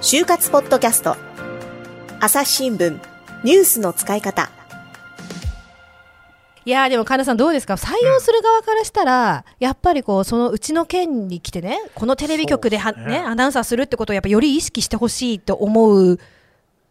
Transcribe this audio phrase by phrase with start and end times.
[0.00, 1.16] 就活ポッドキャスト。
[2.20, 3.00] 朝日新聞。
[3.42, 4.50] ニュースの使い方。
[6.66, 7.74] いやーでも神田さんどうですか？
[7.74, 13.04] 採用する側からしたら、やっぱりこうそのうちの県に来てねこのテレビ局ではね。
[13.06, 16.18] ねアナウンサーするってことをやっぱより意識してほしいと思う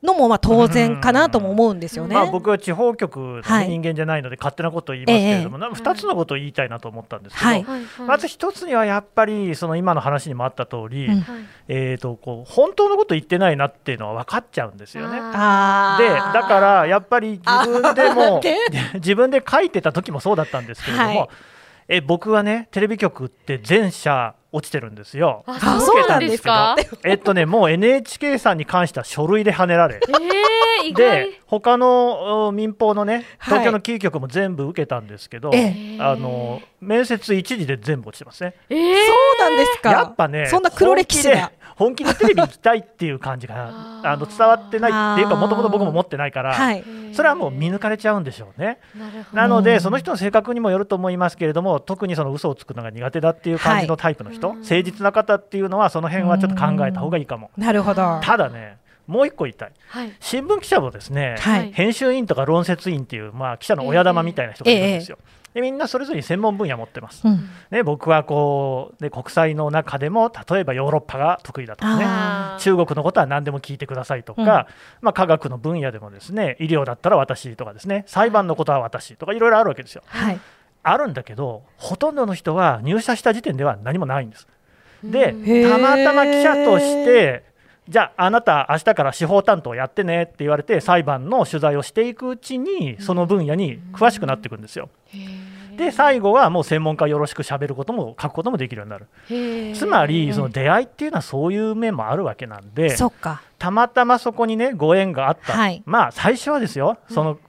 [0.03, 2.13] のもまあ当然かなとも思うんですよね。
[2.13, 7.65] まあ、僕は地方局の人間じゃないので勝手なことを言いますけれども、えな2つのことを言いたいなと思ったんですけど、はい。
[8.05, 11.25] まず1つにはやっぱりその今の話にもあった通り、うん。
[11.69, 15.19] えー、とこう本当のこと言ってないなっていうのは分かっちゃうんですよね。
[15.21, 18.41] あでだからやっぱり自分でも
[18.95, 21.29] 自分で書いてた時もそうだったんですけれども、はい
[21.87, 25.43] え僕はねテレビ局って全社落ちてるんですよ。
[25.47, 26.75] ああそうなんですか？
[26.77, 29.95] 受けたんですけどえっとねもう NHK さんに関しては書類で跳ねられ。
[29.95, 30.11] えー、
[30.85, 31.27] 意外。
[31.27, 33.59] で他のお民放のねはい。
[33.59, 38.55] 東京のキー局も全部受けたんですけど、えあの面接一時で全部落ちてますね。
[38.69, 39.91] えー、そうなんですか？
[39.91, 41.51] やっぱねそんな黒歴史が。
[41.75, 43.71] 本気で本気でテレビ行きたいっていう感じが
[44.03, 46.83] あの伝わってないっていうかもともと僕も持ってないから、はい。
[47.13, 48.79] それはもう見抜かれちゃうんでしょうね。
[48.97, 49.37] なるほど。
[49.37, 57.51] なので、その人の性格にもよると思いますけれども、特にその嘘をつくのが苦手だっていう感じのタイプの人、はい誠実な方っていうのは、その辺はちょっと考えた方がいいかも。
[57.57, 58.19] なるほど。
[58.23, 65.17] ただね、もう一個言いたい、はい新聞記者もですね、はい編集員とか論説員っていう、まあ、記者の親玉みたいな人がいるんですよ。
[65.53, 67.27] でみんなそれぞれに専門分野持ってます。
[67.27, 74.67] うんね、僕はこう、ね、国際の中でも例えばヨーロッパが得意だとかねあ中国のことは何でも聞いてくださいとか、うんま
[75.11, 80.01] あ、科学の分野でもですね医療だったら私とかですね裁判のことは私とかいろいろあるわけですよ。
[80.07, 80.39] はい。
[80.85, 84.47] あるんだけどほとんどの人は入社した時点では何もないんです。
[85.03, 85.33] で
[85.69, 87.52] たまたま記者として
[87.87, 94.89] じゃああなた明日から司法担当やってねって言われて裁判の取材をしていくうちにその分野に詳しくなっていくんですよ。
[95.75, 99.75] で最後はもう専門家よろしく喋ることも書くこともできるようになる。
[99.75, 102.95] つまりその出会いっていうのはそういう面もあるわけなんで。
[103.57, 107.39] たまたまそこにねご縁があった、はいまあ最初はですよその、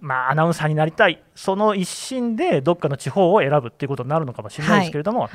[0.00, 1.22] まあ、アナウンサーになりたい。
[1.34, 5.28] その一心でどっかの地方を選ぶっていうことになるのかもしれないですけれども、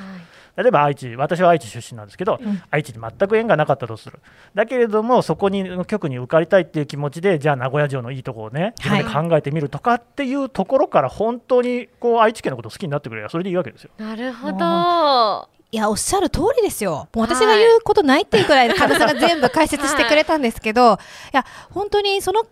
[0.56, 2.62] 例えば愛知私は愛知出身なんですけど、うん。
[2.70, 4.20] 愛知に全く縁がなかったとする。
[4.54, 13.92] だけれどもそこに局に受かりたいっていう気持ちでじゃあ名古屋城のいいところをね自分で考えてみるとかっていうところから本当にこう愛知県のことを好きになってくれればそれでいいわけですよ。
[13.98, 15.54] なるほど。
[15.74, 17.08] いや、おっしゃる通りですよ。
[17.16, 20.98] もう私が言うことないっていうくらい、神田さんが全部解説してくれたんですけど、い、
[21.32, 22.46] や、本当にその、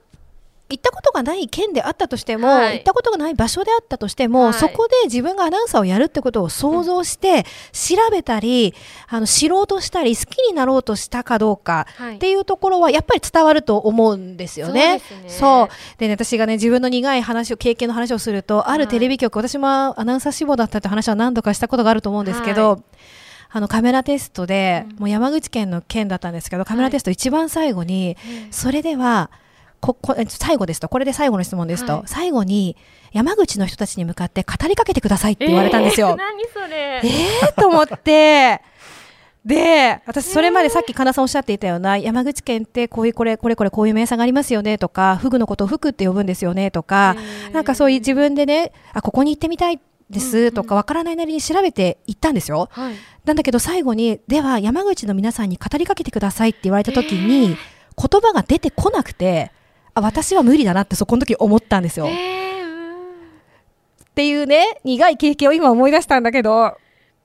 [0.71, 2.77] 行ったことがない県であったとしても、はい。
[2.77, 4.53] 行ったことがない場所であったとしても、はい。
[4.53, 8.73] そこで自分がアナウンサーをやるってことを想像して、調べたり、
[9.09, 12.15] あの、知ろうとしたり、好きになろうとしたかどうかはい。
[12.15, 14.99] っていうところは、やっぱり伝わると思うんですよね。
[14.99, 15.39] そうですね。
[15.39, 15.99] そう。
[15.99, 19.67] でね、私がね、自分の苦い話を、経験の話をすると、あるテレビ局、私も
[19.99, 22.79] アナウンサー志望だったって話は何度かしたことがあると思うんですけど、は
[23.53, 24.97] あのカメラテストで、うん。
[24.99, 28.15] もう山口県の県だったんですけど、カメラテスト一番最後に、
[28.49, 29.29] それでは、
[29.81, 32.01] ここえ最後ですと、これで最後の質問ですと、はい。
[32.05, 32.77] 最後に
[33.11, 36.09] 山口の人たちに向かって語りかけてくださいって言われたんですよ。
[36.09, 37.01] えー何それ。
[37.03, 37.59] えー？
[37.59, 38.61] と思って、
[39.43, 47.15] で、私それまでさっき神田さんおっしゃっていたような、山口県ってこういうこれ、これこれこういう名産がありますよねとか、フグのことをフグって呼ぶんですよねとか、
[47.51, 49.79] なんかそういう自分でね、あ、ここに行ってみたい
[50.11, 52.69] ですとか、わからないなりに調べて行ったんですよ。
[52.71, 52.93] はい。
[53.25, 57.57] なんだけど最後に、では山口の皆さんに語りかけてくださいって言われた時に、
[57.97, 59.51] 言葉が出てこなくて、
[59.93, 62.05] あ、私は無理だなってそこの時思ったんですよ。
[62.05, 62.51] っえーうん
[64.13, 66.75] ていうね、苦い経験を今思い出したんだけど、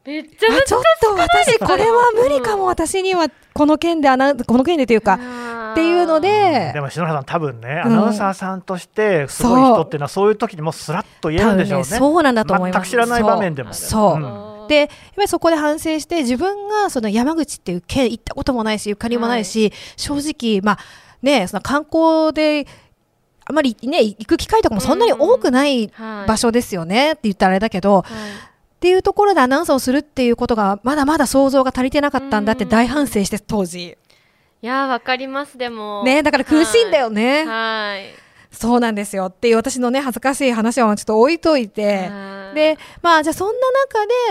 [0.04, 5.15] めっちゃあちょっと私これは無理かも、私にはこの件でアナウンこの件でというか、
[5.72, 11.84] っていうのででも篠原さん多分ね、うんアナウンサーさんとしてすごい人っていうのはそういう時にもスラッと言えるんでしょうね。
[11.84, 12.91] そうなんだと思います。
[12.91, 13.75] 全く知らない場面でも。
[13.75, 14.15] そう。
[14.15, 20.78] うんで、やっぱりそこで反省して、自分がその山口っていう県行ったこともないし、ゆかりもないし、正直、まあ、
[21.22, 22.66] ね、その観光で、
[23.44, 28.03] あまりね、行く機会とかもそんなに多くないはい場所ですよねって言ったらあれだけど、はい。
[28.03, 33.97] っていうところでアナウンサーをするっていうことが、まだまだ想像が足りてなかったんだって大反省して、当時。
[34.63, 36.03] いやーわかりますでも。
[36.04, 37.45] ね、だから苦しいんだよね。
[37.45, 38.04] はい。
[38.53, 42.54] そうなんですよっていう私のね、恥ずかしい話はちょっと置いといて、はい。
[42.54, 43.54] で、まあ、じゃあそんな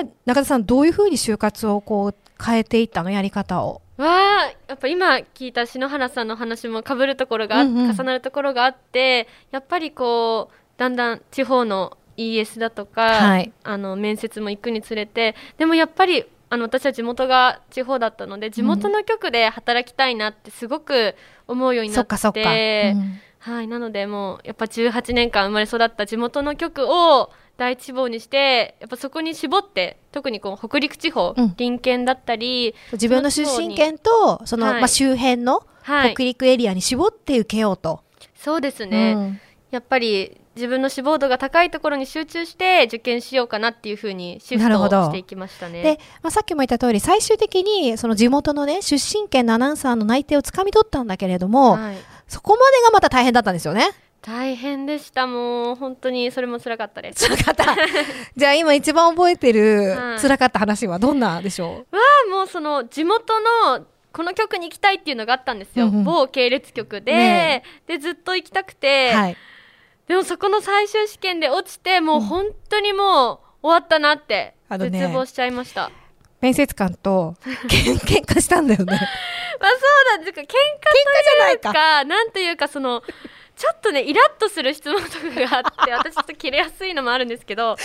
[0.01, 3.81] 中で、中田さん、どういうふうに就活をこう変えていったの、やり方を？
[3.97, 7.91] わあやっぱ今聞いた篠原さんの話もかぶるところがあ、うんうん。
[7.91, 13.53] 重なるところがあってやっぱりこうだんだん地方の ES だとか、はい。
[13.63, 21.15] あの面接も行くにつれてでもやっぱりあの私は地元が地方だったので地元の局で働きたいなってすごく
[21.47, 22.41] 思うようになっそっかそっか。
[22.41, 23.19] て、うん。
[23.39, 31.51] はい、なのでもうやっぱ18年間生まれ育った地元の局を第一志望にしてやっぱそこに絞って特にこう北陸地方、うん。
[31.51, 34.81] 隣県だったり自分の出身県とその、はい。
[34.81, 36.13] まあ、周辺のはい。
[36.13, 38.01] 北陸エリアに絞って受けようと。
[38.35, 39.39] そうですね、うん。
[39.71, 45.83] やっぱり自分の志望度が高いところに集中して受験しようかなっていうふうにシフトしていきましたね。
[45.83, 51.97] で、まあ、さっきも言った通り最終的にその地元のね出身県のアナウンサーの内定をつかみ取ったんだけれども、はい、
[52.27, 53.89] そこまでがまた大変だったんですよね。
[54.25, 55.75] 大変でしたもう。
[55.75, 57.29] 本当にそれも辛かったです。
[57.29, 57.75] 辛かった。
[58.35, 61.99] じゃあ今一番覚えてるはい辛かった話はどんなでしょは
[62.31, 66.03] もうその地元のこの局に行きたいっていうのがあったんですよ、うんうん。
[66.03, 69.37] 某系列局で、ねでずっと行きたくう、て、はい。
[70.07, 75.91] でもそこの最終試験で落ちてもう本当にもう終わったなって絶望しちゃいました。
[76.41, 77.35] 面接官と
[77.69, 78.93] けん喧嘩したんだよね。
[79.59, 82.03] まあそうなんですか喧嘩とじゃないいうか。
[82.05, 83.03] なんというかその
[83.55, 87.75] ちょっとねイラッとする質問とかがあって 私ちょっと切れやすいのもあるんですけど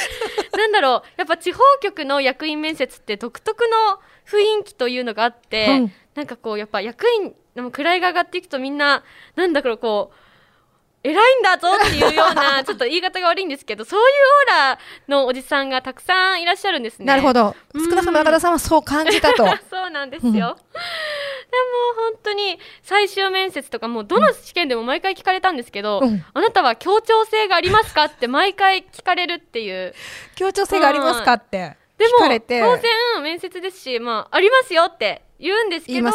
[0.57, 9.05] なんだろうやっぱ地方局の役員面接って独特の雰囲気というのがあって、うんなんかこうやっぱ役員でも位が上がっていくとみんな
[9.37, 10.17] なんだろうこう
[11.03, 14.79] 偉いんだぞっていうような ちょっと言い方が悪いんですけどそういうオーラ
[15.09, 17.07] のおじさんがたくさんいらっしゃるんですね。
[17.07, 17.55] なるほど。
[17.73, 19.47] うん少なくとも中田さんはそう感じたと。
[19.71, 20.33] そうなんですよ。
[20.33, 20.57] でも本
[22.23, 29.95] 当に最終面接とかもうどの試験でも毎回聞かれたんですけど、うんあなたは協調性がありますかって毎回聞かれるっていう。
[30.37, 32.61] 協調性がありますかってでも聞かれて。
[32.61, 36.13] 当然面接ですし、まあありますよって言うんですけど、ね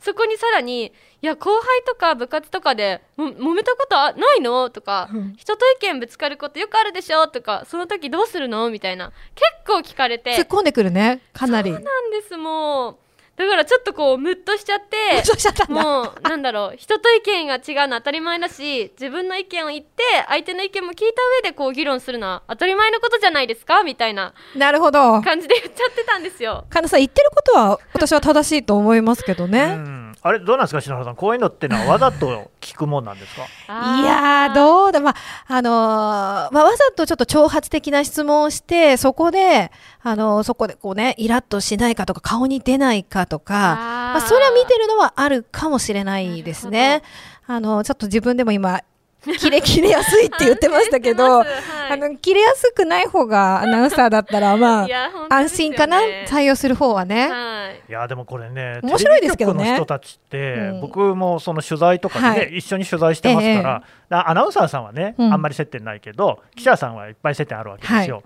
[0.00, 4.70] そこにさらにいや後輩とか部活とかでも揉めたことあないの？
[4.70, 7.26] とか、うん人と意見ぶつかることよくあるでしょ？
[7.26, 8.70] とかその時どうするの？
[8.70, 11.20] みたいな結構聞かれて突っ込んでくるね。
[11.32, 11.72] かなり。
[11.72, 12.96] そうなんですもう
[13.36, 15.82] だからちょっとこうムッとしちゃってそうしちゃったんだ。
[15.82, 21.04] もうなんだろう人と意見が違うの当たり前だし自分の意見を言って相手の意見も聞いた
[21.44, 25.20] 上でこう議論するのは当たり前のことじゃないですかみたいななるほど。
[25.20, 26.64] 感じで言っちゃってたんですよ。
[26.70, 30.05] 神田さん言ってることは私は正しいと思いますけどうね。
[30.26, 31.16] んあれどうなんですか篠原さん。
[31.16, 33.42] こういうのってのはわざと聞くもんなんですか？
[34.00, 35.14] いやーどうだまあ
[35.48, 39.70] あのーまあ、わざとちょっと挑発的な質問をしてそこで、
[40.02, 47.02] あのーそこでこうねイラッとしないかとか顔に出ないかとかまあ、それは見てるのはあるかもしれないですね。
[47.46, 48.80] あのちょっと自分でも今
[49.38, 51.48] 切れ切れやすいって言ってましたけど、はい。
[51.92, 54.94] あの切れやすくない方がアナウンサーだったらまあね。
[55.28, 55.98] 安心かな？
[56.26, 57.28] 採用する方はね。
[57.28, 57.90] はい。
[57.90, 59.74] いやでもこれね面白いですけどね。
[59.76, 60.80] 人たちって、うん。
[60.80, 62.58] 僕もその取材とかでね、はい。
[62.58, 65.32] 一緒に取材してますから、あアナウンサーさんはね、うん。
[65.32, 68.22] あんまり接点ないけど記者さんはいっぱい接点あるわけですよ、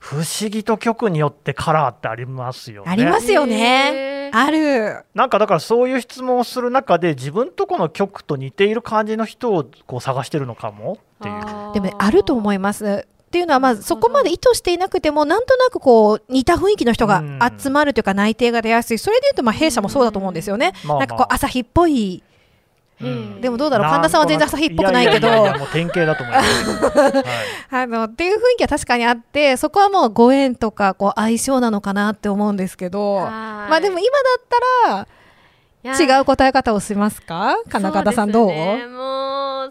[0.00, 2.90] 不思議と局によってカラーってありますよね。
[2.90, 4.30] ありますよへね。
[4.34, 4.36] ー。
[4.36, 5.04] ある。
[5.14, 10.92] なんかだからそういう質問をする中で自分とこの局と似ている感じの人をこう探してるのかも？
[10.92, 11.74] っていう。
[11.74, 13.06] でもねあると思います。
[13.06, 17.38] っていうのはまずそこまで意図していなくてもなんとなくこう似た雰囲気の人がうん。
[17.58, 18.98] 集まるというか内定が出やすい。
[18.98, 20.72] それでいうとまあ弊社もそうだと思うんですよね。
[20.84, 20.98] まあまあ。
[21.00, 22.22] なんかこう朝日っぽい。
[23.00, 23.40] うん。
[23.40, 23.90] でもどうだろう？
[23.90, 25.28] 神田さんは全然朝日っぽくないけど。
[25.72, 26.64] 典型だと思います。
[26.64, 27.24] けど、はい
[27.70, 33.16] あのっていう雰囲気は確かにあってそこはもうご縁とかこう相性なのかなって思うんですけど。
[33.16, 33.30] はい。
[33.30, 34.06] まあでも今
[34.88, 35.06] だっ
[35.84, 37.56] たら違う答え方をしますか？
[37.68, 38.50] 金方さんどう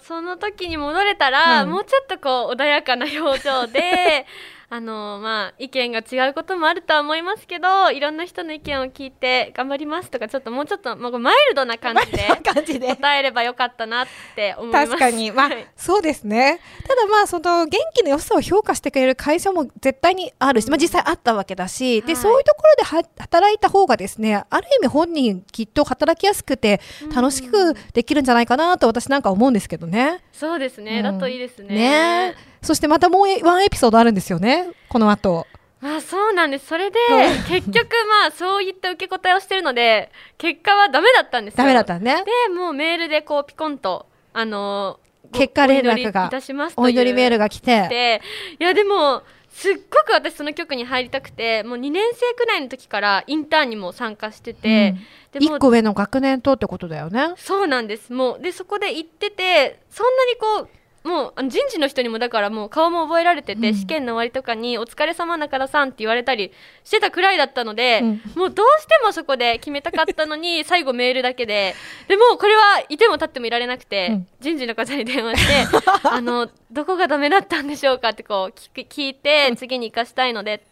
[0.07, 1.69] その時に戻れたら、うん。
[1.69, 4.25] もうちょっとこう穏やかな表情で
[4.69, 12.97] あのまあ意見が違うこともあるとは思いますけどいろんな人の意見を聞いて頑張りますとかちょっともうちょっと、まあ、マイルドな感じで感じで。
[12.97, 14.87] 答えればよかったなって思います。
[14.87, 16.59] 確かに、まあはい、そうですね。
[16.87, 22.15] ただまあ、その元気の良さを評価してくれる会社も絶対にあるし、まあ実際あったわけだし、で、はい。
[22.15, 26.81] そういうところでは働いた方がですね、ある意味本人きっと働きやすくて
[27.13, 30.21] 楽しくできるんじゃないかなと私なんか思うんですけどね。
[30.33, 31.03] そうですね、うん。
[31.03, 31.67] だといいですね。
[31.75, 35.47] ねそしてまたもうワンエピソードあるんですよね、この後。
[35.79, 37.87] まあそうなんですそれでうん結局
[38.21, 42.23] まあそういった受け答えをしてるので結果はダメだったんですよダメだったね。
[42.47, 47.87] でもうメールでこうピコンとあのーご結果連絡がお祈りいたしますというお祈りメールが来て。
[47.89, 48.21] で
[48.59, 54.95] いやでもすっごく私その局に入りたくてもう2年生くらいの時からインターンにも参加してて、
[55.31, 57.33] でも一個上の学年とってことだよね。
[57.37, 60.76] そうなんですもうでそこで行っててそんなにこう
[61.07, 63.75] もうあの人事の人にもだからもう顔も覚えられてて、うん。
[63.75, 66.51] 試験の終わりとかに「お疲れ様中田さん」って言われたり
[66.83, 68.21] してたくらいだったので、うん。
[68.35, 71.75] もうどうしてもそこで決めたかったのに 最後メールだけで
[72.07, 74.27] でもこれはいても立ってもいられなくて、うん。
[74.41, 80.65] 人事の方に電話して あのどこがダメだったんでしょうかってこう聞く聞いて次に生かしたいのでって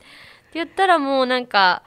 [0.54, 1.84] 言ったらもうなんか、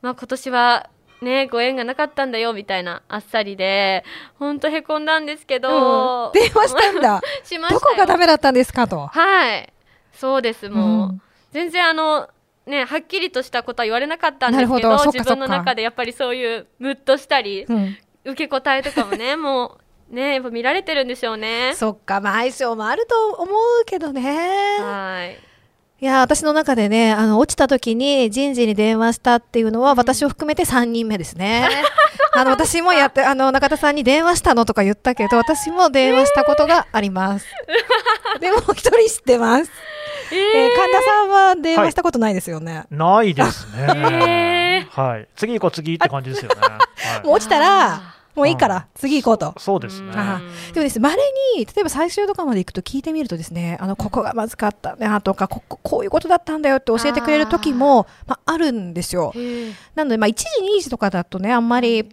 [0.00, 0.90] まあ、今年は
[1.22, 4.04] ねご縁がなかったんだよみたいなあっさりで
[4.38, 6.32] ほんとへこんだんですけど、うん。
[6.32, 7.20] 電話したんだ。
[7.44, 7.80] しましたよ。
[7.80, 9.06] どこがダメだったんですかと。
[9.06, 9.72] はい。
[10.12, 11.22] そうですもう、うん。
[11.52, 12.28] 全然あの
[12.66, 17.96] ねはっきりとしたことは言われなかったんですけど自分の中でやっぱりそういうムッとしたり、うん。
[18.24, 19.78] 受け答えとかもねも
[20.10, 21.72] う ねやっぱ見られてるんでしょうね。
[21.74, 24.78] そっか、まあ、相性もあると思うけどね。
[24.80, 25.49] はい
[26.02, 31.68] いや、私の中でね、あの、落ちた時に人事に電話したっていうのは、私を含めて3人目ですね。
[32.34, 37.46] あの、私もやって、あの、中田さんに電話したのとか言ったけど、私も電話したことがあります。
[38.40, 39.70] でも、一人知ってます。
[40.32, 42.84] ええー神田さんは電話したことないですよね。
[42.90, 44.86] ないですね。
[44.86, 45.28] えはい。
[45.36, 46.60] 次行こう次って感じですよね。
[46.60, 49.54] はいもう落ちたらあ、もういいから、次行こうと。
[49.58, 50.12] そうですね。
[50.14, 50.40] あ
[50.72, 51.16] でもですね、稀
[51.56, 59.32] に、例えば最終とかまで行くと聞いてみるとですね、あの、ここがまずかったなとか、ここ、こういうことだったんだよって教えてくれる時も、まあ、あるんですよ。
[59.34, 60.44] ーなので、まあ、1時、
[60.78, 62.08] 2時とかだとね、あんまり、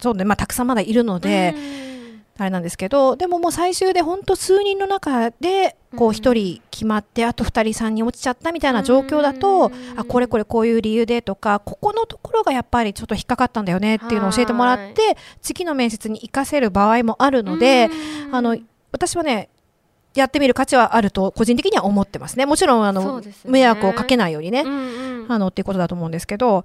[0.00, 1.91] そうね、まあ、たくさんまだいるので、うん
[2.38, 17.90] あれなんですけど、でももう最終で本当数人の中で、こううん1人決まって、あと2人、3人落ちちゃったみたいな状況だと、うんあ、これこれこういう理由でとか、ここのところがやっぱりちょっと引っかかったんだよねっていうのを教えてもらって、次の面接に活かせる場合もあるので、
[18.28, 18.34] うん。
[18.34, 18.56] あの
[18.92, 19.48] 私はね
[20.14, 22.46] やってみる価値はあると個人的には思ってますね。
[22.46, 23.34] もちろんあの、ね。
[23.44, 25.32] 迷惑をかけないようにね、うんうん。
[25.32, 26.64] あのっていうことだと思うんですけど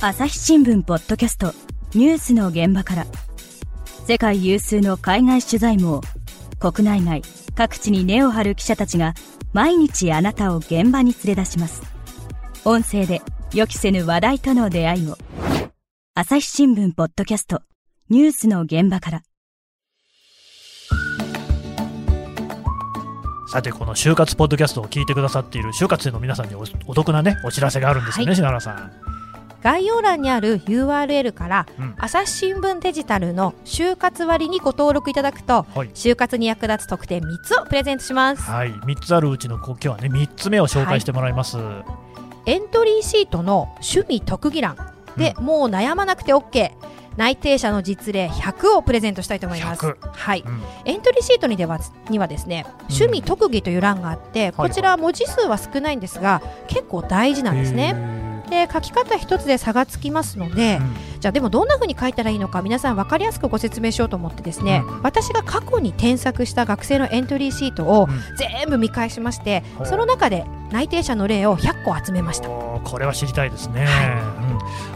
[0.00, 1.52] 朝日新聞ポッドキャスト
[1.92, 3.06] ニュースの現場から。
[4.06, 6.02] 世界有数の海外取材網
[6.60, 7.20] 国内外
[7.56, 9.14] 各地に根を張る記者たちが
[9.52, 11.82] 毎日あなたを現場に連れ出します。
[12.64, 15.18] 音声で予期せぬ話題との出会いを
[16.14, 17.62] 朝日新聞ポッドキャスト
[18.08, 19.22] ニュースの現場から。
[23.48, 28.36] さてこの就活ポッドキャストを聞いてくださっている就活生の皆さんにおお得なねお知らせがあるんですよね、はい。
[28.36, 28.92] 篠原さん。
[29.62, 31.94] 概要欄にある URL から、うん。
[31.98, 35.88] 朝日新聞デジタルの就活割にご登録いただくとはい。
[35.90, 38.42] 就活に役立つ特典3つをプレゼントします。
[38.42, 41.58] はい、3つあるうちのこ今日はね3つ目を紹介してもらいます。
[42.46, 44.76] エントリーシートの趣味特技欄
[45.16, 46.70] で、もう悩まなくて OK
[47.16, 49.84] 内定者の実例100をプレゼントしたいと思います。
[49.84, 50.44] 100はい。
[50.46, 50.62] うん。
[50.84, 58.27] エントリーシートにではにはですね趣味特技という欄があって、こちら文字数は少ないんですが結構大事なんですね。
[58.52, 60.94] へで書き方一つで差がつきますので、ーうん。
[61.20, 65.02] じゃあでもどんな風に書いたらいいのか皆さん分かりやすくご説明しようと思ってですね、うん。
[65.02, 68.36] 私が過去に添削した学生のエントリーシートをうん。
[68.36, 69.86] 全部見返しまして、ほう。
[69.86, 72.48] その中で内定者の例を100個集めました。
[72.48, 73.86] これは知りたいですね、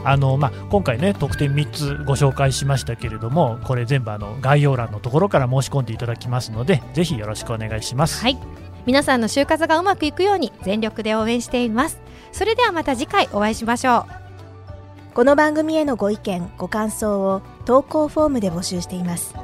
[0.03, 0.07] うん。
[0.07, 8.39] あのまあ、今回ね特典3つご紹介しましたけれどもこれ全部あの概要欄のところから申し込んでいただきますのでぜひよろしくお願いします、はい。
[8.87, 12.01] 皆さんの就活がうまくいくように全力で応援しています
[12.33, 15.15] それではまた次回お会いしましょう。
[15.15, 19.35] この番組へのご意見ご感想を投稿フォームで募集しています。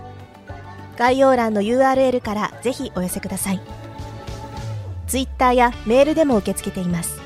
[0.97, 3.61] 概要欄の URL からぜひお寄せください。
[5.07, 7.21] ツイッターやメールでも受け付けています。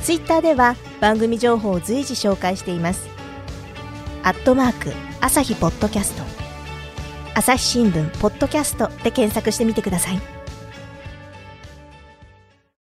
[0.00, 3.08] ツイッターでは番組情報を随時紹介しています。
[4.22, 6.22] アットマーク朝日ポッドキャスト。
[7.34, 10.41] 朝日新聞ポッドキャストで検索してみてください。